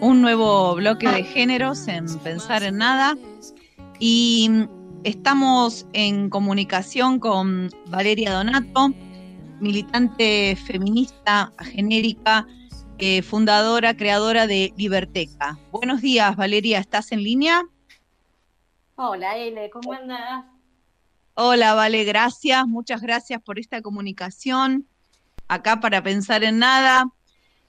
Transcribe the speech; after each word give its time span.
un 0.00 0.22
nuevo 0.22 0.74
bloque 0.76 1.08
de 1.08 1.24
géneros 1.24 1.86
en 1.86 2.06
Pensar 2.20 2.62
en 2.62 2.78
Nada 2.78 3.16
y 3.98 4.50
estamos 5.04 5.86
en 5.92 6.30
comunicación 6.30 7.18
con 7.18 7.70
Valeria 7.88 8.32
Donato, 8.32 8.94
militante 9.60 10.56
feminista 10.56 11.52
genérica, 11.58 12.46
eh, 12.98 13.20
fundadora, 13.20 13.94
creadora 13.94 14.46
de 14.46 14.72
Liberteca. 14.76 15.58
Buenos 15.70 16.00
días, 16.00 16.34
Valeria, 16.34 16.78
¿estás 16.78 17.12
en 17.12 17.22
línea? 17.22 17.62
Hola, 18.96 19.36
Ele, 19.36 19.68
¿cómo 19.68 19.92
andas? 19.92 20.46
Hola, 21.34 21.74
Vale, 21.74 22.04
gracias, 22.04 22.66
muchas 22.66 23.02
gracias 23.02 23.42
por 23.42 23.58
esta 23.58 23.82
comunicación. 23.82 24.86
Acá 25.46 25.80
para 25.80 26.02
Pensar 26.02 26.42
en 26.42 26.58
Nada. 26.58 27.10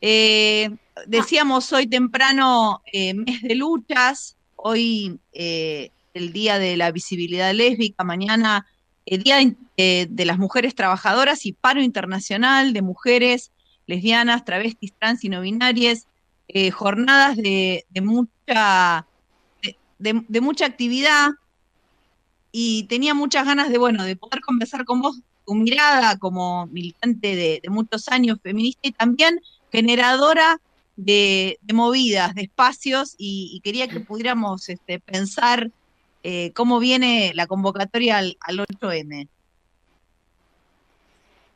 Eh, 0.04 0.76
decíamos 1.06 1.72
hoy 1.72 1.86
temprano 1.86 2.82
eh, 2.92 3.14
mes 3.14 3.44
de 3.44 3.54
luchas, 3.54 4.36
hoy 4.55 5.20
eh, 5.32 5.92
el 6.16 6.34
día 6.34 6.58
de 6.58 6.76
la 6.76 6.92
visibilidad 6.92 7.54
lésbica, 7.54 8.04
mañana 8.04 8.66
el 9.06 9.23
día 9.23 9.38
de 9.78 10.26
las 10.26 10.38
mujeres 10.38 10.76
trabajadoras 10.76 11.45
y 11.45 11.54
paro 11.54 11.82
internacional 11.82 12.72
de 12.72 12.82
mujeres 12.82 13.52
lesbianas, 13.88 14.45
travestis, 14.45 14.94
trans 14.98 15.23
y 15.23 15.30
no 15.30 15.42
binarias, 15.42 16.08
jornadas 16.72 17.36
de, 17.36 17.84
mucha 18.02 19.08
de, 19.98 20.42
mucha 20.42 20.66
actividad. 20.66 21.30
Y 22.52 22.84
tenía 22.84 23.16
muchas 23.16 23.45
ganas 23.45 23.70
de 23.70 23.80
bueno 23.80 24.04
de 24.04 24.16
poder 24.16 24.42
conversar 24.42 24.86
con 24.86 25.02
vos 25.02 25.20
tu 25.48 25.56
mirada 25.56 26.18
como 26.20 26.68
militante 26.68 27.36
de 27.64 27.70
muchos 27.70 28.08
años 28.08 28.38
feminista 28.42 28.81
y 28.84 28.92
también 28.92 29.42
generadora 29.71 30.59
de, 30.95 31.57
movidas, 31.73 32.35
de 32.35 32.43
espacios, 32.43 33.16
y, 33.17 33.59
quería 33.63 33.88
que 33.88 33.99
pudiéramos 33.99 34.70
este, 34.70 34.99
pensar 34.99 35.71
eh, 36.23 36.52
cómo 36.53 36.80
viene 36.80 37.31
la 37.33 37.47
convocatoria 37.47 38.17
al, 38.17 38.38
8M. 38.47 39.28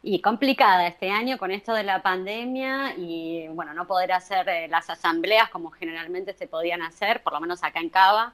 Y 0.08 0.22
complicada 0.22 0.88
este 0.88 1.10
año 1.10 1.40
con 1.40 1.50
esto 1.50 1.74
de 1.74 1.84
la 1.84 2.04
pandemia 2.04 2.96
y 2.96 3.48
bueno, 3.48 3.74
no 3.74 3.88
poder 3.88 4.12
hacer 4.12 4.48
eh, 4.48 4.68
las 4.68 4.88
asambleas 4.90 5.50
como 5.50 5.72
generalmente 5.72 6.34
se 6.34 6.46
podían 6.46 6.84
hacer, 6.84 7.24
por 7.24 7.34
lo 7.34 7.40
menos 7.40 7.64
acá 7.64 7.80
en 7.80 7.90
Cava. 7.90 8.34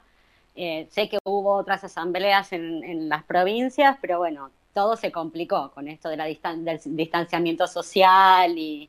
Eh, 0.54 0.86
sé 0.90 1.08
que 1.08 1.18
hubo 1.24 1.54
otras 1.54 1.82
asambleas 1.82 2.52
en, 2.52 3.08
las 3.08 3.24
provincias, 3.24 3.96
pero 4.02 4.18
bueno, 4.18 4.50
todo 4.72 4.96
se 4.96 5.12
complicó 5.12 5.70
con 5.72 5.88
esto 5.88 6.08
de 6.08 6.16
la 6.16 6.24
del 6.24 6.80
distanciamiento 6.84 7.66
social 7.66 8.56
y, 8.56 8.88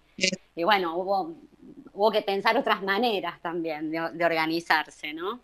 y 0.55 0.63
bueno, 0.63 0.97
hubo, 0.97 1.35
hubo 1.93 2.11
que 2.11 2.21
pensar 2.21 2.57
otras 2.57 2.81
maneras 2.83 3.41
también 3.41 3.91
de, 3.91 4.25
organizarse, 4.25 5.13
¿no? 5.13 5.39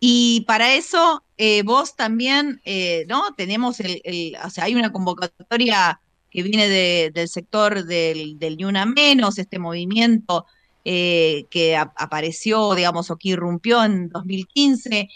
Y 0.00 0.40
para 0.48 0.74
eso 0.74 1.22
eh, 1.36 1.62
vos 1.62 1.94
también, 1.94 2.60
eh, 2.64 3.04
¿no? 3.08 3.34
Tenemos 3.36 3.78
el, 3.80 4.36
o 4.44 4.50
sea, 4.50 4.64
hay 4.64 4.74
una 4.74 4.90
convocatoria 4.90 6.00
que 6.28 6.42
viene 6.42 6.68
del 7.10 7.28
sector 7.28 7.84
del, 7.84 8.38
del 8.38 8.56
Ni 8.56 8.64
Una 8.64 8.86
Menos, 8.86 9.38
este 9.38 9.58
movimiento 9.58 10.46
eh, 10.84 11.46
que 11.50 11.76
apareció, 11.76 12.74
digamos, 12.74 13.10
o 13.10 13.16
que 13.16 13.30
irrumpió 13.30 13.84
en 13.84 14.08
2015, 14.08 15.08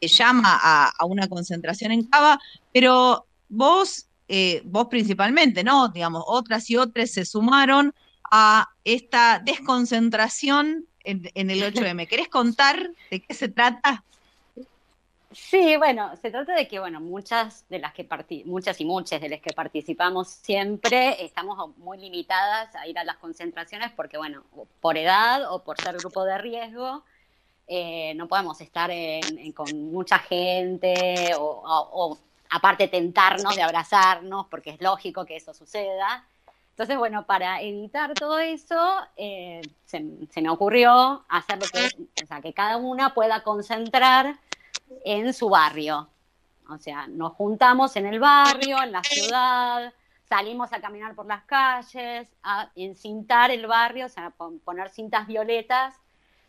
llama 0.00 0.58
a, 0.62 0.92
a, 0.98 1.04
una 1.04 1.28
concentración 1.28 1.92
en 1.92 2.04
Cava, 2.04 2.38
pero 2.72 3.26
vos 3.48 4.08
eh, 4.28 4.60
vos 4.66 4.88
principalmente, 4.88 5.64
¿no? 5.64 5.88
Digamos, 5.88 6.22
otras 6.26 6.68
y 6.68 6.76
otras 6.76 7.10
se 7.10 7.24
sumaron 7.24 7.94
a 8.30 8.68
esta 8.84 9.40
desconcentración 9.42 10.86
en, 11.02 11.30
el 11.34 11.62
8M. 11.74 12.06
¿Querés 12.06 12.28
contar 12.28 12.90
de 13.10 13.22
qué 13.22 13.34
se 13.34 13.48
trata? 13.48 14.04
Sí, 15.30 15.76
bueno, 15.76 16.16
se 16.16 16.30
trata 16.30 16.54
de 16.54 16.66
que, 16.66 16.78
bueno, 16.78 17.00
muchas 17.00 17.68
de 17.68 17.78
las 17.78 17.92
que 17.92 18.08
muchas 18.46 18.80
y 18.80 18.86
muchas 18.86 19.20
de 19.20 19.28
las 19.28 19.40
que 19.40 19.52
participamos 19.52 20.28
siempre 20.28 21.22
estamos 21.22 21.76
muy 21.76 21.98
limitadas 21.98 22.74
a 22.74 22.86
ir 22.86 22.98
a 22.98 23.04
las 23.04 23.18
concentraciones 23.18 23.92
porque, 23.92 24.16
bueno, 24.16 24.42
por 24.80 24.96
edad 24.96 25.52
o 25.52 25.62
por 25.62 25.78
ser 25.82 25.98
grupo 25.98 26.24
de 26.24 26.38
riesgo, 26.38 27.04
eh, 27.66 28.14
no 28.14 28.26
podemos 28.26 28.58
estar 28.62 28.90
con 29.54 29.92
mucha 29.92 30.18
gente 30.18 31.32
o, 31.38 32.18
aparte 32.48 32.88
tentarnos 32.88 33.54
de 33.54 33.62
abrazarnos, 33.62 34.46
porque 34.46 34.70
es 34.70 34.80
lógico 34.80 35.26
que 35.26 35.36
eso 35.36 35.52
suceda. 35.52 36.24
Entonces, 36.70 36.96
bueno, 36.96 37.26
para 37.26 37.60
evitar 37.60 38.14
todo 38.14 38.38
eso, 38.38 38.96
eh, 39.16 39.60
se, 39.84 40.00
me 40.00 40.48
ocurrió 40.48 41.22
hacer 41.28 41.58
lo 41.58 41.66
que, 42.40 42.52
cada 42.54 42.78
una 42.78 43.12
pueda 43.12 43.42
concentrar 43.42 44.38
en 45.04 45.32
su 45.32 45.48
barrio. 45.48 46.08
O 46.68 46.78
sea, 46.78 47.06
nos 47.06 47.32
juntamos 47.32 47.96
en 47.96 48.06
el 48.06 48.20
barrio, 48.20 48.82
en 48.82 48.92
la 48.92 49.02
ciudad, 49.02 49.92
salimos 50.28 50.72
a 50.72 50.80
caminar 50.80 51.14
por 51.14 51.26
las 51.26 51.44
calles, 51.44 52.28
a 52.42 52.70
encintar 52.74 53.50
el 53.50 53.66
barrio, 53.66 54.06
o 54.06 54.10
sea, 54.10 54.32
poner 54.64 54.90
cintas 54.90 55.26
violetas, 55.26 55.94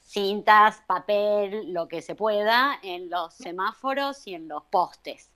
cintas, 0.02 0.82
papel, 0.88 1.72
lo 1.74 1.88
que 1.88 2.02
se 2.02 2.16
pueda, 2.16 2.80
en 2.84 3.10
los 3.10 3.34
semáforos 3.34 4.28
y 4.28 4.36
en 4.36 4.48
los 4.48 4.64
postes 4.66 5.32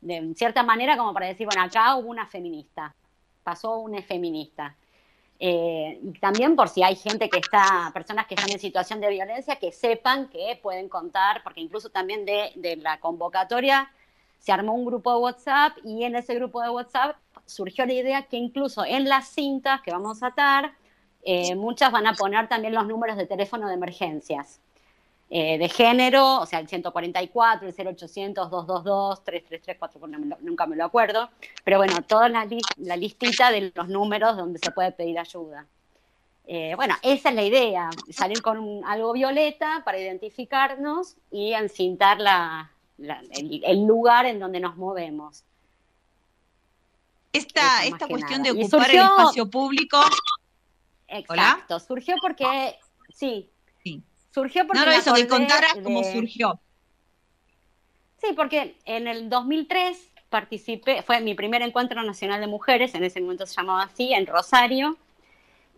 de 0.00 0.34
cierta 0.36 0.62
manera 0.62 0.96
como 0.96 1.12
para 1.12 1.26
decir, 1.26 1.46
bueno, 1.46 1.62
acá 1.62 1.96
hubo 1.96 2.08
una 2.08 2.26
feminista, 2.26 2.94
pasó 3.42 3.78
una 3.78 4.02
feminista. 4.02 4.76
Eh, 5.40 6.00
también 6.20 6.56
por 6.56 6.68
si 6.68 6.82
hay 6.82 6.96
gente 6.96 7.28
que 7.30 7.38
está, 7.38 7.90
personas 7.94 8.26
que 8.26 8.34
están 8.34 8.50
en 8.50 8.58
situación 8.58 9.00
de 9.00 9.08
violencia, 9.10 9.56
que 9.56 9.70
sepan 9.70 10.28
que 10.28 10.58
pueden 10.62 10.88
contar, 10.88 11.42
porque 11.42 11.60
incluso 11.60 11.90
también 11.90 12.24
de, 12.24 12.52
de 12.56 12.76
la 12.76 12.98
convocatoria 12.98 13.90
se 14.38 14.52
armó 14.52 14.74
un 14.74 14.84
grupo 14.84 15.12
de 15.12 15.18
WhatsApp 15.18 15.76
y 15.84 16.04
en 16.04 16.16
ese 16.16 16.34
grupo 16.34 16.62
de 16.62 16.70
WhatsApp 16.70 17.16
surgió 17.46 17.86
la 17.86 17.92
idea 17.92 18.22
que 18.22 18.36
incluso 18.36 18.84
en 18.84 19.08
las 19.08 19.28
cintas 19.28 19.80
que 19.82 19.90
vamos 19.90 20.22
a 20.22 20.28
atar, 20.28 20.72
eh, 21.22 21.54
muchas 21.54 21.90
van 21.90 22.06
a 22.06 22.14
poner 22.14 22.48
también 22.48 22.74
los 22.74 22.86
números 22.86 23.16
de 23.16 23.26
teléfono 23.26 23.68
de 23.68 23.74
emergencias. 23.74 24.60
Eh, 25.30 25.58
de 25.58 25.68
género, 25.68 26.40
o 26.40 26.46
sea, 26.46 26.58
el 26.58 26.68
144, 26.68 27.68
el 27.68 27.74
0800, 27.74 28.50
222, 28.50 29.24
333, 29.24 30.40
nunca 30.40 30.66
me 30.66 30.74
lo 30.74 30.86
acuerdo, 30.86 31.28
pero 31.64 31.76
bueno, 31.76 32.00
toda 32.00 32.30
la, 32.30 32.46
listita 32.96 33.50
de 33.50 33.70
los 33.74 33.88
números 33.88 34.38
donde 34.38 34.58
se 34.58 34.70
puede 34.70 34.90
pedir 34.92 35.18
ayuda. 35.18 35.66
Eh, 36.46 36.72
bueno, 36.76 36.94
esa 37.02 37.28
es 37.28 37.34
la 37.34 37.42
idea, 37.42 37.90
salir 38.10 38.40
con 38.40 38.82
algo 38.86 39.12
violeta 39.12 39.82
para 39.84 39.98
identificarnos 39.98 41.16
y 41.30 41.52
encintar 41.52 42.18
la, 42.20 42.72
el, 42.98 43.86
lugar 43.86 44.24
en 44.24 44.38
donde 44.38 44.60
nos 44.60 44.78
movemos. 44.78 45.44
Esta, 47.34 47.84
esta 47.84 48.08
cuestión 48.08 48.42
de 48.42 48.52
ocupar 48.52 48.90
el 48.90 48.96
espacio 48.96 49.50
público. 49.50 50.00
Exacto, 51.06 51.78
surgió 51.80 52.16
porque, 52.22 52.78
sí, 53.12 53.50
Surgió 54.38 54.66
porque. 54.66 54.84
No, 54.84 54.90
eso, 54.90 55.14
que 55.14 55.26
contaras 55.26 55.74
cómo 55.82 56.04
surgió. 56.04 56.60
Sí, 58.18 58.28
porque 58.36 58.76
en 58.84 59.08
el 59.08 59.28
2003 59.28 60.10
participé, 60.28 61.02
fue 61.02 61.20
mi 61.20 61.34
primer 61.34 61.62
encuentro 61.62 62.02
nacional 62.02 62.40
de 62.40 62.46
mujeres, 62.46 62.94
en 62.94 63.04
ese 63.04 63.20
momento 63.20 63.46
se 63.46 63.54
llamaba 63.54 63.82
así, 63.82 64.12
en 64.12 64.26
Rosario, 64.26 64.96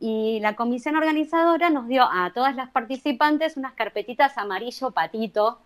y 0.01 0.41
la 0.41 0.57
comisión 0.57 0.97
organizadora 0.97 1.71
nos 1.71 1.87
dio 1.89 2.03
a 2.03 2.33
todas 2.35 2.57
las 2.57 2.71
participantes 2.71 3.57
unas 3.57 3.75
carpetitas 3.75 4.37
amarillo 4.37 4.91
patito, 4.91 5.61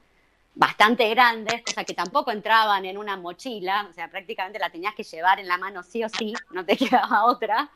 bastante 0.55 1.09
grandes, 1.09 1.62
o 1.69 1.72
sea 1.72 1.84
que 1.84 1.94
tampoco 1.94 2.31
entraban 2.31 2.84
en 2.84 2.99
una 2.99 3.16
mochila, 3.16 3.87
o 3.88 3.93
sea, 3.93 4.09
prácticamente 4.09 4.59
la 4.59 4.71
tenías 4.71 4.94
que 4.94 5.03
llevar 5.03 5.41
en 5.41 5.49
la 5.49 5.59
mano 5.59 5.82
sí 5.82 6.05
o 6.05 6.09
sí, 6.09 6.34
no 6.50 6.65
te 6.65 6.76
quedaba 6.76 7.25
otra. 7.25 7.71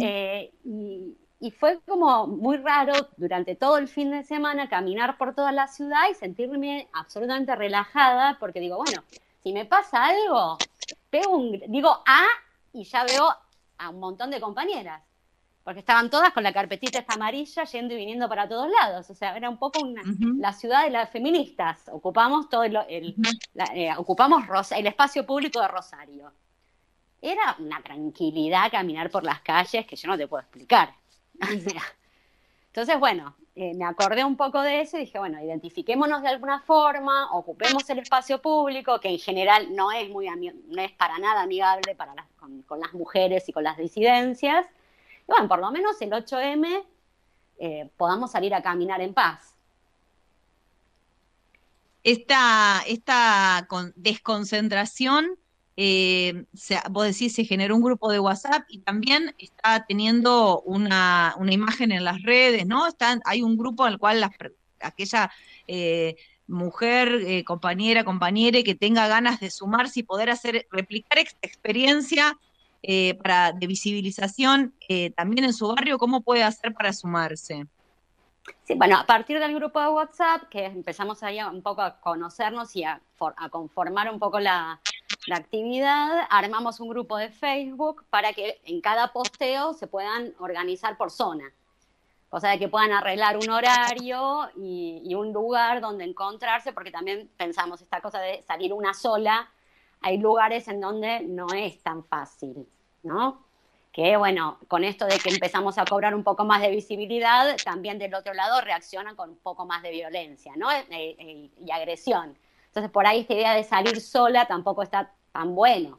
Eh, 0.00 0.50
y, 0.64 1.14
y 1.40 1.50
fue 1.50 1.80
como 1.88 2.26
muy 2.26 2.58
raro 2.58 2.92
durante 3.16 3.56
todo 3.56 3.78
el 3.78 3.88
fin 3.88 4.10
de 4.10 4.22
semana 4.24 4.68
caminar 4.68 5.16
por 5.16 5.34
toda 5.34 5.52
la 5.52 5.68
ciudad 5.68 6.10
y 6.10 6.14
sentirme 6.14 6.88
absolutamente 6.92 7.56
relajada 7.56 8.36
porque 8.38 8.60
digo, 8.60 8.76
bueno, 8.76 9.02
si 9.42 9.54
me 9.54 9.64
pasa 9.64 10.04
algo, 10.04 10.58
pego 11.08 11.34
un, 11.34 11.62
digo 11.68 12.02
A 12.06 12.26
y 12.74 12.84
ya 12.84 13.04
veo 13.04 13.34
a 13.78 13.88
un 13.88 14.00
montón 14.00 14.30
de 14.30 14.40
compañeras. 14.40 15.02
Porque 15.64 15.80
estaban 15.80 16.10
todas 16.10 16.32
con 16.32 16.42
la 16.42 16.52
carpetita 16.52 16.98
esta 16.98 17.14
amarilla 17.14 17.64
yendo 17.64 17.94
y 17.94 17.98
viniendo 17.98 18.28
para 18.28 18.48
todos 18.48 18.70
lados. 18.70 19.08
O 19.10 19.14
sea, 19.14 19.36
era 19.36 19.48
un 19.48 19.58
poco 19.58 19.80
la 20.38 20.52
ciudad 20.52 20.84
de 20.84 20.90
las 20.90 21.10
feministas. 21.10 21.88
Ocupamos 21.92 22.48
todo 22.48 22.64
el, 22.64 22.76
eh, 23.74 23.92
ocupamos 23.96 24.42
el 24.72 24.86
espacio 24.86 25.24
público 25.24 25.60
de 25.60 25.68
Rosario. 25.68 26.32
Era 27.20 27.56
una 27.58 27.82
tranquilidad 27.82 28.70
caminar 28.70 29.10
por 29.10 29.22
las 29.22 29.42
calles 29.42 29.86
que 29.86 29.96
yo 29.96 30.08
no 30.08 30.16
te 30.16 30.26
puedo 30.26 30.42
explicar. 30.42 30.94
Entonces, 32.68 33.00
bueno, 33.00 33.34
eh, 33.56 33.74
me 33.74 33.84
acordé 33.84 34.24
un 34.24 34.36
poco 34.36 34.62
de 34.62 34.80
eso 34.80 34.96
y 34.96 35.00
dije, 35.00 35.18
bueno, 35.18 35.42
identifiquémonos 35.42 36.22
de 36.22 36.28
alguna 36.28 36.60
forma, 36.60 37.32
ocupemos 37.32 37.88
el 37.90 37.98
espacio 37.98 38.40
público, 38.40 39.00
que 39.00 39.08
en 39.08 39.18
general 39.18 39.74
no 39.74 39.90
es, 39.90 40.08
muy 40.08 40.28
no 40.28 40.82
es 40.82 40.92
para 40.92 41.18
nada 41.18 41.42
amigable 41.42 41.94
para 41.96 42.14
con, 42.38 42.80
las 42.80 42.94
mujeres 42.94 43.48
y 43.48 43.52
con 43.52 43.64
las 43.64 43.76
disidencias. 43.76 44.66
Y 45.22 45.32
bueno, 45.32 45.48
por 45.48 45.58
lo 45.58 45.70
menos 45.72 46.00
el 46.00 46.10
8M 46.10 46.84
eh, 47.58 47.90
podamos 47.96 48.30
salir 48.30 48.54
a 48.54 48.62
caminar 48.62 49.00
en 49.00 49.14
paz. 49.14 49.54
Esta, 52.02 52.82
esta 52.86 53.68
desconcentración, 53.96 55.36
eh, 55.76 56.44
vos 56.90 57.06
decís, 57.06 57.34
se 57.34 57.44
generó 57.44 57.76
un 57.76 57.82
grupo 57.82 58.10
de 58.10 58.20
WhatsApp 58.20 58.64
y 58.68 58.78
también 58.80 59.34
está 59.38 59.84
teniendo 59.86 60.60
una, 60.62 61.34
imagen 61.50 61.92
en 61.92 62.04
las 62.04 62.22
redes, 62.22 62.66
¿no? 62.66 62.86
Están, 62.86 63.20
hay 63.24 63.42
un 63.42 63.56
grupo 63.56 63.86
en 63.86 63.94
el 63.94 63.98
cual 63.98 64.28
aquella 64.80 65.30
eh, 65.66 66.16
mujer, 66.46 67.44
compañera, 67.44 68.04
compañere 68.04 68.64
que 68.64 68.74
tenga 68.74 69.08
ganas 69.08 69.40
de 69.40 69.50
sumarse 69.50 70.00
y 70.00 70.02
poder 70.02 70.30
hacer, 70.30 70.66
replicar 70.70 71.18
esta 71.18 71.46
experiencia 71.46 72.36
eh, 72.82 73.14
para, 73.22 73.52
de 73.52 73.66
visibilización 73.66 74.74
eh, 74.88 75.10
también 75.10 75.44
en 75.44 75.52
su 75.52 75.68
barrio, 75.68 75.98
¿cómo 75.98 76.22
puede 76.22 76.42
hacer 76.42 76.72
para 76.72 76.94
sumarse? 76.94 77.66
Sí, 78.64 78.74
bueno, 78.74 78.96
a 78.96 79.06
partir 79.06 79.38
del 79.38 79.54
grupo 79.54 79.80
de 79.80 79.88
WhatsApp, 79.88 80.48
que 80.48 80.64
empezamos 80.64 81.22
ahí 81.22 81.40
un 81.42 81.62
poco 81.62 81.82
a 81.82 82.00
conocernos 82.00 82.74
y 82.76 82.84
a, 82.84 83.00
conformar 83.50 84.10
un 84.10 84.18
poco 84.18 84.40
la, 84.40 84.80
actividad, 85.30 86.26
armamos 86.30 86.80
un 86.80 86.88
grupo 86.88 87.16
de 87.18 87.28
Facebook 87.28 88.04
para 88.10 88.32
que 88.32 88.60
en 88.64 88.80
cada 88.80 89.12
posteo 89.12 89.74
se 89.74 89.86
puedan 89.86 90.34
organizar 90.38 90.96
por 90.96 91.10
zona. 91.10 91.52
O 92.30 92.40
sea, 92.40 92.58
que 92.58 92.68
puedan 92.68 92.92
arreglar 92.92 93.36
un 93.36 93.50
horario 93.50 94.50
y, 94.56 95.02
y, 95.04 95.14
un 95.14 95.32
lugar 95.32 95.80
donde 95.80 96.04
encontrarse, 96.04 96.72
porque 96.72 96.90
también 96.90 97.28
pensamos 97.36 97.82
esta 97.82 98.00
cosa 98.00 98.20
de 98.20 98.42
salir 98.42 98.72
una 98.72 98.94
sola 98.94 99.50
hay 100.02 100.18
lugares 100.18 100.66
en 100.68 100.80
donde 100.80 101.20
no 101.20 101.46
es 101.54 101.82
tan 101.82 102.04
fácil, 102.04 102.66
¿no? 103.02 103.44
Que 103.92 104.16
bueno, 104.16 104.58
con 104.68 104.84
esto 104.84 105.06
de 105.06 105.18
que 105.18 105.30
empezamos 105.30 105.78
a 105.78 105.84
cobrar 105.84 106.14
un 106.14 106.22
poco 106.22 106.44
más 106.44 106.62
de 106.62 106.70
visibilidad, 106.70 107.56
también 107.64 107.98
del 107.98 108.14
otro 108.14 108.34
lado 108.34 108.60
reaccionan 108.60 109.16
con 109.16 109.30
un 109.30 109.38
poco 109.38 109.66
más 109.66 109.82
de 109.82 109.90
violencia, 109.90 110.52
¿no? 110.56 110.70
Eh, 110.70 110.86
eh, 110.90 111.50
y 111.64 111.70
agresión. 111.72 112.38
Entonces, 112.66 112.90
por 112.90 113.06
ahí 113.06 113.20
esta 113.20 113.34
idea 113.34 113.54
de 113.54 113.64
salir 113.64 114.00
sola 114.00 114.46
tampoco 114.46 114.82
está 114.82 115.12
tan 115.32 115.54
bueno. 115.54 115.98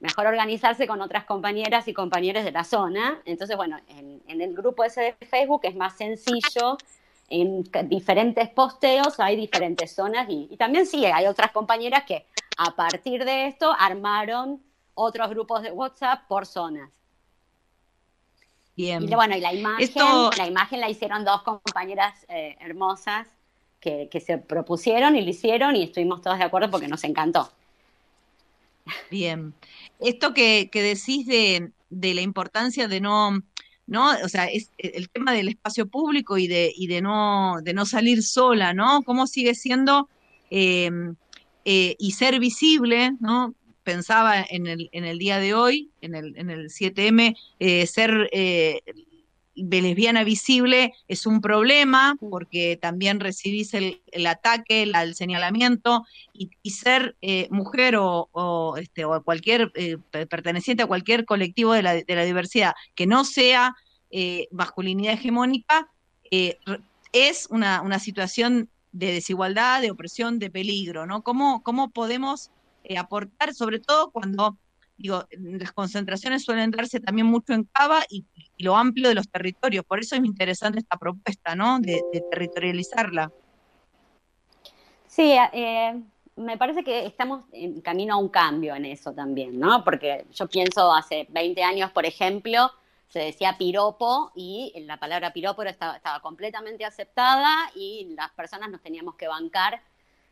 Mejor 0.00 0.26
organizarse 0.26 0.86
con 0.86 1.00
otras 1.00 1.24
compañeras 1.24 1.88
y 1.88 1.94
compañeros 1.94 2.44
de 2.44 2.52
la 2.52 2.64
zona. 2.64 3.20
Entonces, 3.24 3.56
bueno, 3.56 3.78
en, 3.88 4.22
en 4.26 4.40
el 4.40 4.54
grupo 4.54 4.84
ese 4.84 5.16
de 5.20 5.26
Facebook 5.26 5.60
es 5.64 5.76
más 5.76 5.96
sencillo 5.96 6.78
en 7.28 7.64
diferentes 7.84 8.48
posteos 8.50 9.18
hay 9.18 9.36
diferentes 9.36 9.94
zonas 9.94 10.26
y, 10.28 10.56
también 10.56 10.86
sí, 10.86 11.04
hay 11.06 11.26
otras 11.26 11.50
compañeras 11.50 12.04
que 12.04 12.26
a 12.56 12.70
partir 12.76 13.24
de 13.24 13.46
esto 13.46 13.74
armaron 13.78 14.62
otros 14.94 15.28
grupos 15.30 15.62
de 15.62 15.72
WhatsApp 15.72 16.26
por 16.28 16.46
zonas. 16.46 16.90
Bien. 18.76 19.02
Y 19.02 19.14
bueno, 19.14 19.36
y 19.36 19.40
la 19.40 19.54
imagen, 19.54 19.88
la 20.36 20.46
imagen 20.46 20.80
la 20.80 20.90
hicieron 20.90 21.24
dos 21.24 21.42
compañeras 21.42 22.26
eh, 22.28 22.56
hermosas 22.60 23.26
que, 23.80 24.08
se 24.24 24.38
propusieron 24.38 25.16
y 25.16 25.22
lo 25.22 25.30
hicieron 25.30 25.76
y 25.76 25.84
estuvimos 25.84 26.20
todos 26.20 26.38
de 26.38 26.44
acuerdo 26.44 26.70
porque 26.70 26.88
nos 26.88 27.04
encantó. 27.04 27.50
Bien. 29.10 29.54
Esto 30.00 30.34
que, 30.34 30.68
decís 30.72 31.26
de, 31.26 31.70
de 31.88 32.14
la 32.14 32.20
importancia 32.20 32.88
de 32.88 33.00
no 33.00 33.42
¿no? 33.86 34.10
O 34.24 34.28
sea, 34.28 34.46
es 34.46 34.70
e, 34.78 34.92
el 34.94 35.08
tema 35.08 35.32
del 35.32 35.48
espacio 35.48 35.86
público 35.86 36.38
y 36.38 36.48
de, 36.48 36.72
y 36.74 36.86
de, 36.88 37.00
no, 37.00 37.56
de 37.62 37.72
no 37.72 37.86
salir 37.86 38.22
sola, 38.22 38.74
¿no? 38.74 39.02
¿Cómo 39.02 39.26
sigue 39.26 39.54
siendo 39.54 40.08
em, 40.50 41.14
eh, 41.64 41.96
y 41.98 42.12
ser 42.12 42.38
visible, 42.40 43.12
¿no? 43.20 43.54
Pensaba 43.86 44.42
en 44.42 44.66
el, 44.66 44.88
en 44.90 45.04
el 45.04 45.16
día 45.16 45.38
de 45.38 45.54
hoy, 45.54 45.92
en 46.00 46.16
el, 46.16 46.36
en 46.36 46.50
el 46.50 46.70
7M, 46.70 47.36
eh, 47.60 47.86
ser 47.86 48.28
eh, 48.32 48.80
lesbiana 49.54 50.24
visible 50.24 50.92
es 51.06 51.24
un 51.24 51.40
problema 51.40 52.16
porque 52.18 52.76
también 52.82 53.20
recibís 53.20 53.74
el, 53.74 54.00
ataque, 54.26 54.82
el 54.82 55.14
señalamiento 55.14 56.04
y, 56.32 56.50
ser 56.68 57.14
mujer 57.50 57.94
o, 57.96 58.74
este, 58.76 59.04
o 59.04 59.22
cualquier 59.22 59.70
perteneciente 60.10 60.82
a 60.82 60.86
cualquier 60.86 61.24
colectivo 61.24 61.72
de 61.72 61.82
la, 61.84 61.94
de 61.94 62.14
la 62.16 62.24
diversidad 62.24 62.74
que 62.96 63.06
no 63.06 63.24
sea 63.24 63.76
masculinidad 64.50 65.14
hegemónica 65.14 65.88
es 67.12 67.46
una, 67.50 67.82
una, 67.82 68.00
situación 68.00 68.68
de 68.92 69.12
desigualdad, 69.12 69.80
de 69.80 69.90
opresión, 69.90 70.38
de 70.38 70.50
peligro, 70.50 71.06
¿no? 71.06 71.22
¿Cómo, 71.22 71.62
cómo 71.62 71.90
podemos 71.90 72.50
aportar, 72.96 73.54
sobre 73.54 73.80
todo 73.80 74.10
cuando 74.10 74.56
digo, 74.96 75.24
las 75.38 75.72
concentraciones 75.72 76.44
suelen 76.44 76.70
darse 76.70 77.00
también 77.00 77.26
mucho 77.26 77.52
en 77.52 77.64
Cava 77.64 78.04
y, 78.08 78.24
lo 78.58 78.74
amplio 78.74 79.08
de 79.08 79.14
los 79.14 79.28
territorios. 79.28 79.84
Por 79.84 80.00
eso 80.00 80.16
es 80.16 80.24
interesante 80.24 80.78
esta 80.78 80.96
propuesta, 80.96 81.54
¿no? 81.54 81.78
De, 81.78 82.02
territorializarla. 82.30 83.30
Sí, 85.06 85.34
eh, 85.52 86.02
me 86.36 86.56
parece 86.56 86.82
que 86.82 87.04
estamos 87.04 87.44
en 87.52 87.82
camino 87.82 88.14
a 88.14 88.16
un 88.16 88.30
cambio 88.30 88.74
en 88.74 88.86
eso 88.86 89.12
también, 89.12 89.58
¿no? 89.58 89.84
Porque 89.84 90.24
yo 90.32 90.48
pienso 90.48 90.92
hace 90.92 91.26
20 91.30 91.62
años, 91.62 91.90
por 91.90 92.06
ejemplo, 92.06 92.70
se 93.08 93.18
decía 93.20 93.56
piropo 93.58 94.32
y 94.34 94.72
la 94.86 94.98
palabra 94.98 95.32
piropo 95.32 95.62
estaba, 95.62 95.96
estaba 95.96 96.20
completamente 96.20 96.84
aceptada 96.84 97.70
y 97.74 98.14
las 98.16 98.30
personas 98.32 98.70
nos 98.70 98.82
teníamos 98.82 99.16
que 99.16 99.28
bancar 99.28 99.82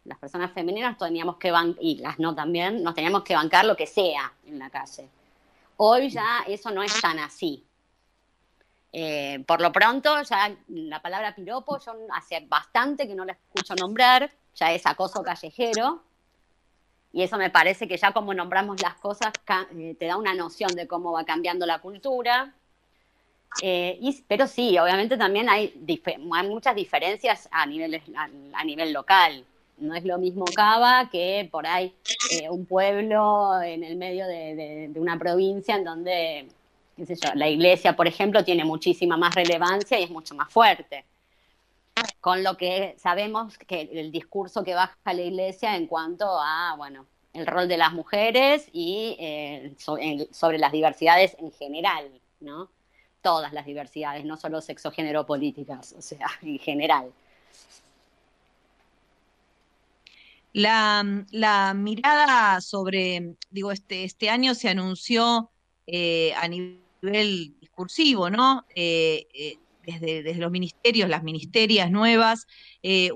las 0.05 0.19
personas 0.19 0.53
femeninas 0.53 0.99
teníamos 0.99 1.37
que 1.37 1.51
bancar, 1.51 1.83
y 1.83 1.97
las 1.97 2.19
no 2.19 2.35
también, 2.35 2.83
nos 2.83 2.95
teníamos 2.95 3.23
que 3.25 3.35
bancar 3.35 3.65
lo 3.65 3.77
que 3.77 3.87
sea 3.87 4.33
en 4.47 4.59
la 4.59 4.71
calle. 4.71 5.09
Hoy 5.77 6.11
ya 6.11 6.45
eso 6.47 6.71
no 6.71 6.83
es 6.83 7.01
tan 7.01 7.19
así. 7.19 7.65
Eh, 8.93 9.43
por 9.47 9.61
lo 9.61 9.73
pronto, 9.73 10.23
ya 10.23 10.55
la 10.69 11.03
palabra 11.03 11.35
piropo, 11.35 11.81
yo 11.81 11.95
hace 12.13 12.41
bastante 12.47 13.09
que 13.09 13.15
no 13.15 13.25
la 13.25 13.33
escucho 13.33 13.75
nombrar, 13.75 14.31
ya 14.55 14.73
es 14.73 14.87
acoso 14.87 15.23
callejero, 15.23 16.03
y 17.13 17.23
eso 17.23 17.37
me 17.37 17.51
parece 17.51 17.89
que 17.89 17.97
ya 17.97 18.13
como 18.13 18.35
nombramos 18.35 18.81
las 18.83 18.95
cosas 18.97 19.33
eh, 19.77 19.97
te 19.99 20.07
da 20.07 20.17
una 20.17 20.35
noción 20.35 20.75
de 20.75 20.87
cómo 20.87 21.13
va 21.13 21.25
cambiando 21.25 21.65
la 21.65 21.79
cultura. 21.81 22.53
Eh, 23.63 24.01
pero 24.27 24.49
sí, 24.49 24.77
obviamente 24.79 25.17
también 25.17 25.49
hay, 25.49 25.73
hay 26.35 26.49
muchas 26.49 26.75
diferencias 26.75 27.49
a 27.53 27.67
nivel, 27.67 28.03
a 28.53 28.65
nivel 28.65 28.93
local 28.93 29.45
no 29.79 29.95
es 29.95 30.05
lo 30.05 30.19
mismo 30.19 30.45
Cava 30.45 31.09
que 31.11 31.49
por 31.51 31.67
ahí 31.67 31.95
eh, 32.31 32.49
un 32.51 32.67
pueblo 32.67 33.61
en 33.63 33.85
el 33.85 33.97
medio 33.97 34.27
de, 34.27 34.91
una 34.97 35.19
provincia 35.19 35.77
en 35.77 35.85
donde, 35.85 36.49
qué 36.97 37.07
sé 37.07 37.17
yo, 37.17 37.31
la 37.35 37.49
iglesia, 37.49 37.97
por 37.97 38.07
ejemplo, 38.07 38.45
tiene 38.45 38.65
muchísima 38.65 39.17
más 39.17 39.35
relevancia 39.35 39.99
y 39.99 40.05
es 40.05 40.11
mucho 40.11 40.35
más 40.35 40.53
fuerte. 40.53 41.05
Con 42.21 42.43
lo 42.43 42.57
que 42.57 42.95
sabemos 42.99 43.57
que 43.59 43.83
el 43.93 44.11
discurso 44.11 44.65
que 44.65 44.75
baja 44.75 44.97
la 45.05 45.23
iglesia 45.23 45.77
en 45.77 45.87
cuanto 45.87 46.27
a, 46.29 46.75
bueno, 46.77 47.07
el 47.33 47.47
rol 47.47 47.69
de 47.69 47.77
las 47.77 47.93
mujeres 47.93 48.69
y 48.73 49.17
eh, 49.19 49.75
sobre 49.79 50.59
las 50.59 50.73
diversidades 50.73 51.37
en 51.39 51.53
general, 51.53 52.11
¿no? 52.41 52.71
Todas 53.23 53.53
las 53.53 53.67
diversidades, 53.67 54.25
no 54.25 54.37
solo 54.37 54.61
sexo, 54.61 54.91
género, 54.91 55.27
políticas, 55.27 55.95
o 55.97 56.03
sea, 56.03 56.27
en 56.43 56.59
general. 56.59 57.13
La, 60.55 61.75
mirada 61.75 62.61
sobre, 62.61 63.35
digo, 63.51 63.73
este, 63.73 64.05
este 64.05 64.31
año 64.31 64.55
se 64.55 64.69
anunció 64.69 65.51
eh, 65.89 66.33
a 66.37 66.47
nivel 66.47 67.57
discursivo, 67.61 68.31
¿no? 68.31 68.65
Eh, 68.77 69.27
eh, 69.35 69.59
desde, 69.85 70.23
desde, 70.23 70.41
los 70.41 70.53
ministerios, 70.53 71.11
las 71.11 71.25
ministerias 71.25 71.91
nuevas, 71.91 72.47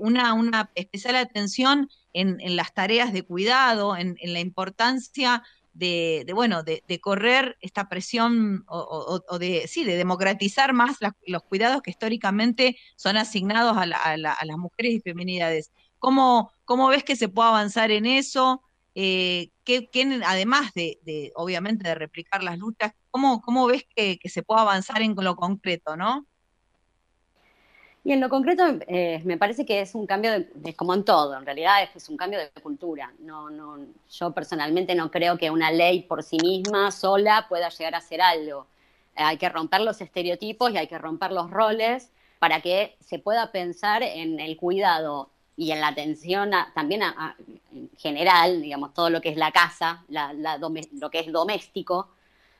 una, 0.01 0.33
una, 0.33 0.69
especial 0.75 1.15
atención 1.15 1.89
en, 2.13 2.37
las 2.55 2.73
tareas 2.73 3.11
de 3.13 3.23
cuidado, 3.23 3.95
en, 3.97 4.17
la 4.21 4.39
importancia 4.39 5.41
de, 5.73 6.29
bueno, 6.35 6.61
de, 6.61 6.99
correr 7.01 7.57
esta 7.61 7.89
presión 7.89 8.65
o, 8.67 9.39
de, 9.39 9.65
sí, 9.67 9.83
de 9.83 9.95
democratizar 9.95 10.73
más 10.73 10.97
los 11.25 11.43
cuidados 11.43 11.81
que 11.81 11.89
históricamente 11.89 12.77
son 12.97 13.17
asignados 13.17 13.77
a, 13.77 13.83
a 13.83 14.17
las 14.45 14.57
mujeres 14.57 14.93
y 14.93 14.99
feminidades. 14.99 15.71
¿Cómo, 15.97 16.51
cómo 16.69 16.87
ves 16.87 17.03
que 17.03 17.15
se 17.15 17.29
puede 17.29 17.49
avanzar 17.49 17.89
en 17.89 18.05
eso? 18.05 18.61
Eh, 18.93 19.49
además 20.23 20.71
de, 20.75 21.31
obviamente, 21.35 21.87
de 21.87 21.95
replicar 21.95 22.43
las 22.43 22.59
luchas, 22.59 22.93
¿cómo, 23.09 23.41
cómo 23.41 23.65
ves 23.65 23.87
que, 23.95 24.19
se 24.25 24.43
puede 24.43 24.61
avanzar 24.61 25.01
en 25.01 25.15
lo 25.17 25.35
concreto, 25.35 25.97
no? 25.97 26.27
Y 28.03 28.11
en 28.11 28.19
lo 28.19 28.29
concreto 28.29 28.63
eh, 28.87 29.19
me 29.25 29.35
parece 29.35 29.65
que 29.65 29.81
es 29.81 29.95
un 29.95 30.05
cambio, 30.05 30.31
de, 30.53 30.75
como 30.75 30.93
en 30.93 31.03
todo, 31.03 31.35
en 31.35 31.43
realidad 31.43 31.77
es, 31.95 32.07
un 32.07 32.17
cambio 32.17 32.37
de 32.37 32.51
cultura. 32.61 33.11
No, 33.17 33.49
no, 33.49 33.79
yo 34.11 34.31
personalmente 34.31 34.93
no 34.93 35.09
creo 35.09 35.39
que 35.39 35.49
una 35.49 35.71
ley 35.71 36.03
por 36.03 36.21
sí 36.21 36.37
misma, 36.39 36.91
sola, 36.91 37.47
pueda 37.49 37.69
llegar 37.69 37.95
a 37.95 38.01
ser 38.01 38.21
algo. 38.21 38.67
hay 39.15 39.37
que 39.37 39.49
romper 39.49 39.81
los 39.81 40.01
estereotipos 40.01 40.71
y 40.71 40.77
hay 40.77 40.85
que 40.85 40.99
romper 40.99 41.31
los 41.31 41.49
roles 41.49 42.11
para 42.37 42.61
que 42.61 42.95
se 42.99 43.17
pueda 43.17 43.51
pensar 43.51 44.03
en 44.03 44.39
el 44.39 44.55
cuidado 44.55 45.31
y 45.59 45.73
en 45.73 45.81
la 45.81 45.89
atención 45.89 46.51
también 46.73 47.01
en 47.73 47.89
general, 47.97 48.61
digamos, 48.61 48.93
todo 48.93 49.09
lo 49.09 49.19
que 49.19 49.27
es 49.27 49.35
la 49.35 49.51
casa, 49.51 50.05
lo 50.07 51.09
que 51.11 51.19
es 51.19 51.31
doméstico, 51.33 52.07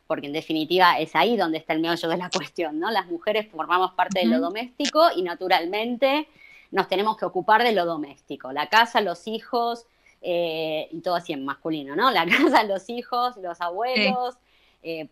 porque 0.05 0.27
en 0.27 0.33
definitiva 0.33 0.99
es 0.99 1.15
ahí 1.15 1.37
donde 1.37 1.59
está 1.59 1.71
el 1.71 1.79
meollo 1.79 2.09
de 2.09 2.17
la 2.17 2.29
cuestión, 2.35 2.77
¿no? 2.77 2.91
Las 2.91 3.07
mujeres 3.07 3.47
formamos 3.49 3.93
parte 3.93 4.19
de 4.19 4.25
lo 4.25 4.41
doméstico 4.41 5.07
y 5.15 5.21
naturalmente 5.21 6.27
nos 6.71 6.89
tenemos 6.89 7.15
que 7.15 7.23
ocupar 7.23 7.63
de 7.63 7.71
lo 7.71 7.85
doméstico, 7.85 8.51
la 8.51 8.67
casa, 8.67 8.99
los 8.99 9.27
hijos, 9.27 9.85
eh, 10.21 10.89
y 10.91 10.99
todo 10.99 11.15
así 11.15 11.31
en 11.31 11.45
masculino, 11.45 11.95
¿no? 11.95 12.11
La 12.11 12.25
casa, 12.25 12.63
los 12.63 12.89
hijos, 12.89 13.37
los 13.37 13.61
abuelos, 13.61 14.35
eh, 14.83 15.07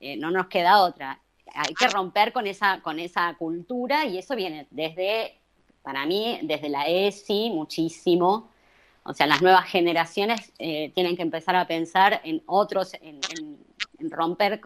eh, 0.00 0.16
no 0.16 0.30
nos 0.30 0.46
queda 0.46 0.80
otra. 0.80 1.20
Hay 1.52 1.74
que 1.74 1.88
romper 1.88 2.32
con 2.32 2.46
esa, 2.46 2.80
con 2.80 2.98
esa 2.98 3.34
cultura 3.34 4.06
y 4.06 4.16
eso 4.16 4.34
viene 4.36 4.68
desde, 4.70 5.39
para 5.82 6.06
mí, 6.06 6.38
desde 6.42 6.68
la 6.68 6.84
ESI 6.86 7.50
muchísimo. 7.50 8.50
O 9.02 9.14
sea, 9.14 9.26
las 9.26 9.42
nuevas 9.42 9.64
generaciones 9.66 10.52
tienen 10.58 11.16
que 11.16 11.22
empezar 11.22 11.56
a 11.56 11.66
pensar 11.66 12.20
en 12.22 12.42
otros, 12.46 12.92
en 13.00 14.10
romper, 14.10 14.60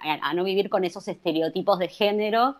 a 0.00 0.34
no 0.34 0.44
vivir 0.44 0.68
con 0.68 0.84
esos 0.84 1.06
estereotipos 1.08 1.78
de 1.78 1.88
género. 1.88 2.56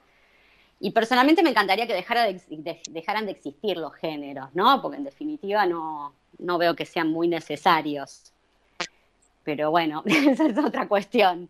Y 0.79 0.91
personalmente 0.91 1.43
me 1.43 1.51
encantaría 1.51 1.87
que 1.87 1.95
dejara 1.95 2.25
de, 2.25 2.81
dejaran 2.91 3.25
de 3.27 3.33
existir 3.33 3.77
los 3.79 3.95
géneros, 3.95 4.49
¿no? 4.55 4.83
Porque 4.83 4.99
en 4.99 5.05
definitiva 5.05 5.65
no, 5.65 6.13
no 6.39 6.59
veo 6.59 6.77
que 6.77 6.85
sean 6.85 7.11
muy 7.11 7.29
necesarios. 7.29 8.33
Pero 9.43 9.71
bueno, 9.71 10.03
esa 10.07 10.47
es 10.47 10.59
otra 10.59 10.87
cuestión. 10.87 11.49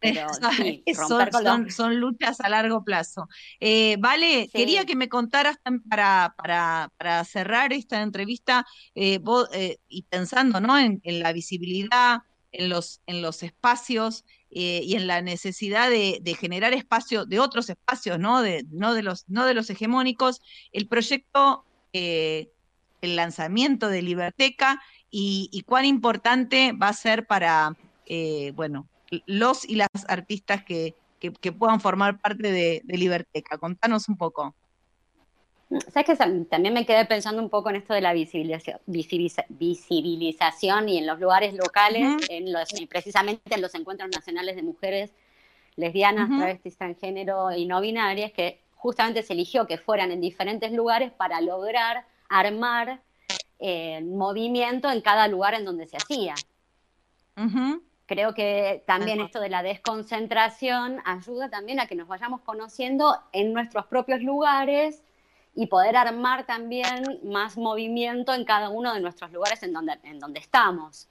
Pero, 0.00 0.26
son, 1.70 2.00
luchas 2.00 2.40
a 2.40 2.48
largo 2.48 2.84
plazo. 2.84 3.28
Eh, 3.60 3.96
vale, 3.98 4.48
quería 4.52 4.84
que 4.84 4.96
me 4.96 5.08
contaras 5.08 5.56
para, 5.88 6.34
para, 6.36 6.92
para 6.98 7.24
cerrar 7.24 7.72
esta 7.72 8.02
entrevista, 8.02 8.66
eh, 8.94 9.20
eh, 9.52 9.78
y 9.88 10.02
pensando 10.02 10.60
¿no? 10.60 10.78
en, 10.78 11.00
la 11.04 11.32
visibilidad, 11.32 12.22
en 12.52 12.68
los, 12.68 13.00
en 13.06 13.22
los 13.22 13.42
espacios 13.42 14.24
y 14.56 14.94
en 14.94 15.08
la 15.08 15.20
necesidad 15.20 15.90
de, 15.90 16.36
generar 16.38 16.74
espacio, 16.74 17.24
de 17.24 17.40
otros 17.40 17.68
espacios, 17.70 18.20
¿no? 18.20 18.40
De, 18.40 18.64
no, 18.70 18.94
de 18.94 19.02
los, 19.02 19.24
no 19.28 19.46
de 19.46 19.54
los 19.54 19.68
hegemónicos, 19.68 20.40
el 20.70 20.86
proyecto, 20.86 21.64
el 21.92 23.16
lanzamiento 23.16 23.88
de 23.88 24.02
Liberteca 24.02 24.80
y, 25.16 25.62
cuán 25.66 25.84
importante 25.84 26.72
va 26.72 26.88
a 26.88 26.92
ser 26.92 27.26
para, 27.26 27.76
eh, 28.06 28.52
bueno, 28.56 28.88
los 29.26 29.68
y 29.68 29.76
las 29.76 29.88
artistas 30.08 30.64
que, 30.64 30.94
que, 31.18 31.52
puedan 31.52 31.80
formar 31.80 32.20
parte 32.20 32.50
de, 32.50 32.82
de 32.84 32.98
Liberteca. 32.98 33.58
Contanos 33.58 34.08
un 34.08 34.16
poco. 34.16 34.54
¿Sabes 35.92 36.06
que 36.06 36.44
también 36.44 36.74
me 36.74 36.86
quedé 36.86 37.04
pensando 37.06 37.42
un 37.42 37.50
poco 37.50 37.70
en 37.70 37.76
esto 37.76 37.94
de 37.94 38.00
la 38.00 38.12
visibilización, 38.12 38.78
visibilización 38.86 40.88
y 40.88 40.98
en 40.98 41.06
los 41.06 41.18
lugares 41.18 41.54
locales, 41.54 42.16
en 42.28 42.52
los, 42.52 42.68
precisamente 42.88 43.54
en 43.54 43.62
los 43.62 43.74
encuentros 43.74 44.10
nacionales 44.10 44.56
de 44.56 44.62
mujeres 44.62 45.12
lesbianas, 45.76 46.28
travestis, 46.28 46.76
transgénero 46.76 47.50
y 47.52 47.66
no 47.66 47.80
binarias, 47.80 48.32
que 48.32 48.60
justamente 48.74 49.22
se 49.22 49.32
eligió 49.32 49.66
que 49.66 49.78
fueran 49.78 50.12
en 50.12 50.20
diferentes 50.20 50.70
lugares 50.70 51.10
para 51.10 51.40
lograr 51.40 52.06
armar 52.28 53.00
eh, 53.58 54.02
movimiento 54.02 54.90
en 54.90 55.00
cada 55.00 55.26
lugar 55.28 55.54
en 55.54 55.64
donde 55.64 55.86
se 55.86 55.96
hacía. 55.96 56.34
Creo 58.06 58.34
que 58.34 58.82
también 58.86 59.20
esto 59.20 59.40
de 59.40 59.48
la 59.48 59.62
desconcentración 59.62 61.00
ayuda 61.06 61.48
también 61.48 61.80
a 61.80 61.86
que 61.86 61.94
nos 61.94 62.06
vayamos 62.06 62.42
conociendo 62.42 63.18
en 63.32 63.54
nuestros 63.54 63.86
propios 63.86 64.20
lugares 64.20 65.02
y 65.54 65.68
poder 65.68 65.96
armar 65.96 66.44
también 66.44 67.20
más 67.22 67.56
movimiento 67.56 68.34
en 68.34 68.44
cada 68.44 68.68
uno 68.68 68.92
de 68.92 69.00
nuestros 69.00 69.32
lugares 69.32 69.62
en 69.62 69.72
donde, 69.72 69.98
en 70.02 70.18
donde 70.18 70.40
estamos. 70.40 71.08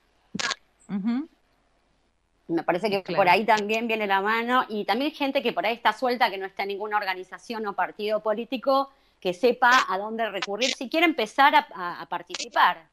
Me 2.46 2.62
parece 2.62 2.90
que 2.90 3.14
por 3.14 3.28
ahí 3.28 3.44
también 3.44 3.88
viene 3.88 4.06
la 4.06 4.20
mano 4.20 4.64
y 4.68 4.84
también 4.84 5.12
gente 5.12 5.42
que 5.42 5.52
por 5.52 5.64
ahí 5.66 5.74
está 5.74 5.92
suelta, 5.92 6.30
que 6.30 6.38
no 6.38 6.46
está 6.46 6.62
en 6.62 6.68
ninguna 6.68 6.98
organización 6.98 7.66
o 7.66 7.72
partido 7.72 8.20
político, 8.20 8.90
que 9.18 9.32
sepa 9.32 9.86
a 9.88 9.98
dónde 9.98 10.30
recurrir 10.30 10.74
si 10.74 10.90
quiere 10.90 11.06
empezar 11.06 11.54
a, 11.56 12.06
participar. 12.08 12.86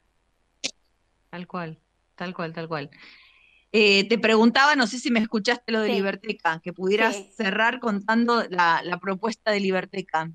Tal 1.28 1.46
cual, 1.46 1.78
tal 2.16 2.34
cual, 2.34 2.52
tal 2.54 2.66
cual. 2.66 2.90
Eh, 3.72 4.06
te 4.08 4.18
preguntaba, 4.18 4.76
no 4.76 4.86
sé 4.86 4.98
si 4.98 5.10
me 5.10 5.20
escuchaste 5.20 5.72
lo 5.72 5.80
de 5.80 5.88
Liberteca, 5.88 6.60
que 6.62 6.74
pudieras 6.74 7.16
cerrar 7.34 7.80
contando 7.80 8.44
la, 8.50 8.82
la 8.84 8.98
propuesta 8.98 9.50
de 9.50 9.60
Liberteca. 9.60 10.30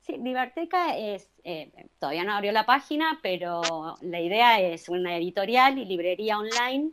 Sí, 0.00 0.16
Liberteca 0.16 0.96
es, 0.96 1.30
eh, 1.44 1.70
todavía 2.00 2.24
no 2.24 2.32
abrió 2.32 2.50
la 2.50 2.66
página, 2.66 3.20
pero 3.22 3.62
la 4.00 4.20
idea 4.20 4.58
es 4.60 4.88
una 4.88 5.16
editorial 5.16 5.78
y 5.78 5.84
librería 5.84 6.38
online 6.38 6.90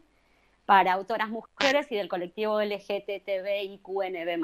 para 0.65 0.93
autoras 0.93 1.29
mujeres 1.29 1.91
y 1.91 1.95
del 1.95 2.09
colectivo 2.09 2.61
LGTBIQNB+. 2.61 4.39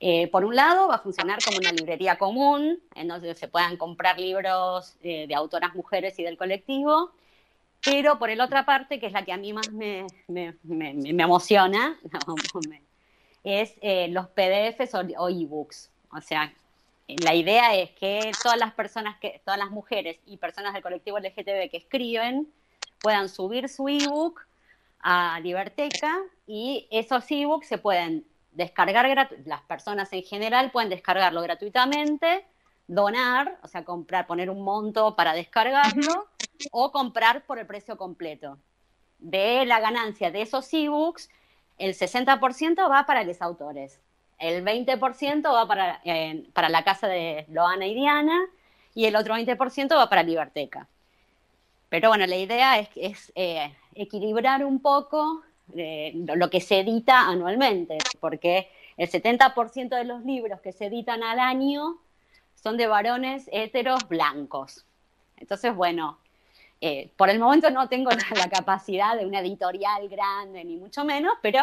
Eh, 0.00 0.28
por 0.28 0.44
un 0.44 0.56
lado, 0.56 0.88
va 0.88 0.96
a 0.96 0.98
funcionar 0.98 1.38
como 1.44 1.58
una 1.58 1.72
librería 1.72 2.16
común, 2.16 2.80
en 2.94 3.08
donde 3.08 3.34
se 3.34 3.48
puedan 3.48 3.76
comprar 3.76 4.18
libros 4.18 4.96
eh, 5.02 5.26
de 5.26 5.34
autoras 5.34 5.74
mujeres 5.74 6.18
y 6.18 6.24
del 6.24 6.36
colectivo, 6.36 7.12
pero 7.84 8.18
por 8.18 8.30
el 8.30 8.40
otra 8.40 8.64
parte, 8.64 8.98
que 8.98 9.06
es 9.06 9.12
la 9.12 9.24
que 9.24 9.32
a 9.32 9.36
mí 9.36 9.52
más 9.52 9.70
me, 9.70 10.06
me, 10.28 10.54
emociona, 11.22 11.98
es 13.44 13.74
los 14.10 14.28
PDFs 14.28 14.94
o, 14.94 15.02
o 15.18 15.28
ebooks. 15.28 15.90
O 16.10 16.20
sea, 16.20 16.52
la 17.08 17.34
idea 17.34 17.74
es 17.74 17.90
que 17.90 18.32
todas 18.42 18.58
las 18.58 18.72
personas 18.72 19.18
que, 19.18 19.40
todas 19.44 19.58
las 19.58 19.70
mujeres 19.70 20.18
y 20.26 20.38
personas 20.38 20.72
del 20.72 20.82
colectivo 20.82 21.18
LGTB 21.18 21.70
que 21.70 21.76
escriben 21.76 22.48
puedan 23.00 23.28
subir 23.28 23.68
su 23.68 23.88
ebook 23.88 24.40
a 25.00 25.38
Liberteca 25.40 26.18
y 26.46 26.88
esos 26.90 27.30
ebooks 27.30 27.68
se 27.68 27.78
pueden 27.78 28.24
descargar, 28.52 29.28
las 29.44 29.60
personas 29.62 30.12
en 30.12 30.22
general 30.22 30.70
pueden 30.70 30.88
descargarlo 30.88 31.42
gratuitamente, 31.42 32.46
donar, 32.86 33.58
o 33.62 33.68
sea, 33.68 33.84
comprar, 33.84 34.26
poner 34.26 34.50
un 34.50 34.62
monto 34.62 35.16
para 35.16 35.32
descargarlo 35.32 36.28
o 36.70 36.92
comprar 36.92 37.44
por 37.46 37.58
el 37.58 37.66
precio 37.66 37.96
completo. 37.96 38.58
De 39.18 39.64
la 39.64 39.80
ganancia 39.80 40.30
de 40.30 40.42
esos 40.42 40.72
ebooks, 40.72 41.30
el 41.78 41.94
60% 41.94 42.90
va 42.90 43.06
para 43.06 43.24
los 43.24 43.40
autores 43.42 44.00
el 44.38 44.64
20% 44.64 45.52
va 45.52 45.66
para, 45.66 46.02
para 46.52 46.68
la 46.68 46.84
casa 46.84 47.08
de 47.08 47.46
Loana 47.48 47.86
y 47.86 47.94
Diana 47.94 48.46
y 48.94 49.06
el 49.06 49.16
otro 49.16 49.34
20% 49.34 49.96
va 49.96 50.08
para 50.08 50.22
Liberteca. 50.22 50.88
Pero 51.88 52.08
bueno, 52.08 52.26
la 52.26 52.36
idea 52.36 52.78
es, 52.78 52.88
es 52.96 53.32
eh, 53.34 53.74
equilibrar 53.94 54.64
un 54.64 54.80
poco 54.80 55.42
eh, 55.76 56.12
lo 56.14 56.50
que 56.50 56.60
se 56.60 56.80
edita 56.80 57.28
anualmente, 57.28 57.98
porque 58.20 58.68
el 58.96 59.08
70% 59.08 59.88
de 59.96 60.04
los 60.04 60.24
libros 60.24 60.60
que 60.60 60.72
se 60.72 60.86
editan 60.86 61.22
al 61.22 61.38
año 61.38 61.98
son 62.64 62.78
de 62.78 62.86
varones 62.86 63.44
heteros 63.52 64.08
blancos. 64.08 64.86
Entonces, 65.36 65.74
bueno, 65.76 66.18
eh, 66.80 67.10
por 67.14 67.28
el 67.28 67.38
momento 67.38 67.68
no 67.70 67.90
tengo 67.90 68.10
la 68.10 68.48
capacidad 68.48 69.18
de 69.18 69.26
una 69.26 69.40
editorial 69.40 70.08
grande, 70.08 70.64
ni 70.64 70.78
mucho 70.78 71.04
menos, 71.04 71.34
pero 71.42 71.60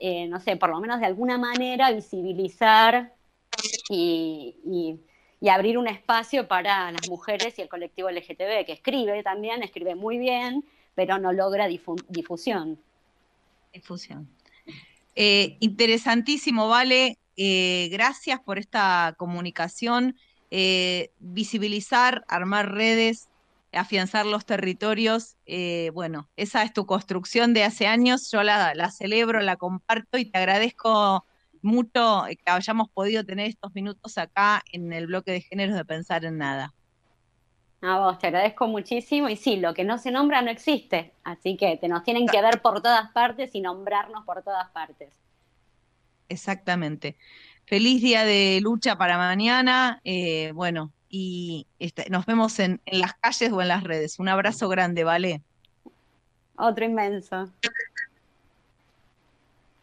eh, 0.00 0.26
no 0.26 0.40
sé, 0.40 0.56
por 0.56 0.70
lo 0.70 0.80
menos 0.80 1.00
de 1.00 1.06
alguna 1.06 1.36
manera 1.36 1.90
visibilizar 1.90 3.12
y, 3.90 4.96
abrir 5.50 5.76
un 5.76 5.86
espacio 5.86 6.48
para 6.48 6.92
las 6.92 7.08
mujeres 7.10 7.58
y 7.58 7.62
el 7.62 7.68
colectivo 7.68 8.08
LGTB, 8.08 8.64
que 8.64 8.72
escribe 8.72 9.22
también, 9.22 9.62
escribe 9.62 9.94
muy 9.94 10.16
bien, 10.16 10.64
pero 10.94 11.18
no 11.18 11.30
logra 11.32 11.68
difusión. 11.68 12.78
Difusión. 13.72 14.26
Eh, 15.14 15.58
interesantísimo, 15.60 16.68
Vale. 16.68 17.18
Gracias 17.36 18.40
por 18.40 18.58
esta 18.58 19.14
comunicación. 19.16 20.16
Visibilizar, 21.18 22.24
armar 22.28 22.72
redes, 22.72 23.28
afianzar 23.72 24.26
los 24.26 24.46
territorios. 24.46 25.36
Eh, 25.46 25.90
bueno, 25.94 26.28
esa 26.36 26.62
es 26.62 26.72
tu 26.72 26.86
construcción 26.86 27.54
de 27.54 27.64
hace 27.64 27.86
años, 27.86 28.30
yo 28.30 28.42
la, 28.42 28.90
celebro, 28.90 29.40
la 29.40 29.56
comparto 29.56 30.18
y 30.18 30.30
te 30.30 30.38
agradezco 30.38 31.24
mucho 31.60 32.24
que 32.28 32.50
hayamos 32.50 32.88
podido 32.90 33.24
tener 33.24 33.48
estos 33.48 33.74
minutos 33.74 34.16
acá 34.16 34.62
en 34.72 34.92
el 34.92 35.06
bloque 35.06 35.32
de 35.32 35.40
géneros 35.40 35.74
de 35.74 35.84
pensar 35.84 36.24
en 36.24 36.38
nada. 36.38 36.72
A 37.80 37.98
vos, 37.98 38.18
te 38.18 38.26
agradezco 38.26 38.66
muchísimo 38.66 39.28
y 39.28 39.36
sí, 39.36 39.56
lo 39.56 39.72
que 39.72 39.84
no 39.84 39.98
se 39.98 40.10
nombra 40.10 40.42
no 40.42 40.50
existe, 40.50 41.12
así 41.22 41.56
que 41.56 41.76
te 41.76 41.86
nos 41.86 42.02
tienen 42.02 42.26
que 42.26 42.42
ver 42.42 42.60
por 42.60 42.80
todas 42.82 43.10
partes 43.12 43.54
y 43.54 43.60
nombrarnos 43.60 44.24
por 44.24 44.42
todas 44.42 44.68
partes. 44.70 45.14
Exactamente. 46.28 47.16
Feliz 47.68 48.00
día 48.00 48.24
de 48.24 48.60
lucha 48.62 48.96
para 48.96 49.18
mañana. 49.18 50.00
Eh, 50.02 50.52
bueno, 50.54 50.90
y 51.10 51.66
este, 51.78 52.08
nos 52.08 52.24
vemos 52.24 52.58
en, 52.60 52.80
las 52.86 53.12
calles 53.12 53.52
o 53.52 53.60
en 53.60 53.68
las 53.68 53.84
redes. 53.84 54.18
Un 54.18 54.28
abrazo 54.28 54.70
grande, 54.70 55.04
¿vale? 55.04 55.42
Otro 56.56 56.86
inmenso. 56.86 57.52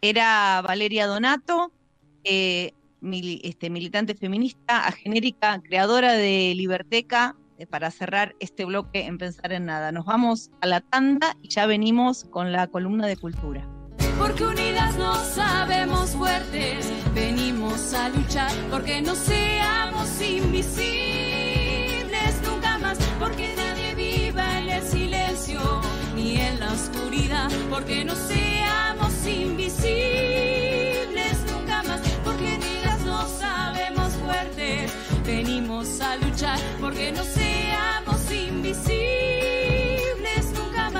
Era 0.01 0.63
Valeria 0.67 1.05
Donato, 1.05 1.71
eh, 2.23 2.73
este, 3.43 3.69
militante 3.69 4.15
feminista, 4.15 4.87
agenérica, 4.87 5.61
creadora 5.61 6.13
de 6.13 6.53
Liberteca, 6.55 7.35
eh, 7.59 7.67
para 7.67 7.91
cerrar 7.91 8.35
este 8.39 8.65
bloque 8.65 9.05
en 9.05 9.19
Pensar 9.19 9.53
en 9.53 9.65
Nada. 9.65 9.91
Nos 9.91 10.05
vamos 10.05 10.49
a 10.61 10.65
la 10.65 10.81
tanda 10.81 11.37
y 11.43 11.49
ya 11.49 11.67
venimos 11.67 12.23
con 12.25 12.51
la 12.51 12.65
columna 12.65 13.05
de 13.05 13.15
cultura. 13.15 13.74
Porque 14.17 14.45
unidas 14.45 14.95
nos 14.97 15.17
sabemos 15.27 16.11
fuertes. 16.11 16.91
Venimos 17.13 17.93
a 17.93 18.09
luchar 18.09 18.51
porque 18.69 19.01
no 19.01 19.15
seamos 19.15 20.21
invisibles 20.21 20.83
nunca 22.43 22.77
más, 22.77 22.97
porque 23.19 23.53
nadie 23.55 23.95
viva 23.95 24.59
en 24.59 24.69
el 24.69 24.83
silencio 24.83 25.81
ni 26.15 26.37
en 26.37 26.59
la 26.59 26.71
oscuridad, 26.71 27.49
porque 27.69 28.05
no 28.05 28.15
seamos 28.15 29.13
invisibles 29.25 29.85
nunca 31.51 31.83
más, 31.83 32.01
porque 32.23 32.55
unidas 32.55 33.01
nos 33.01 33.29
sabemos 33.31 34.13
fuertes. 34.13 34.91
Venimos 35.25 36.01
a 36.01 36.15
luchar 36.17 36.59
porque 36.79 37.11
no 37.11 37.23
seamos 37.23 38.31